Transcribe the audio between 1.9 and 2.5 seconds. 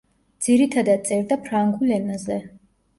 ენაზე.